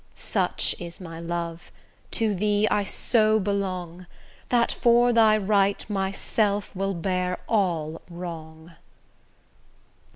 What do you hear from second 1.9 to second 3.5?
to thee I so